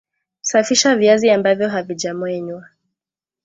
Safisha 0.41 0.95
viazi 0.95 1.29
ambavyo 1.29 1.69
havijamenywa 1.69 2.69